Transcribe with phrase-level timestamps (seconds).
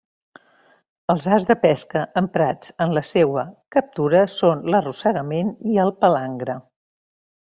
[1.13, 3.43] Els arts de pesca emprats en la seua
[3.75, 6.57] captura són l'arrossegament i el palangre.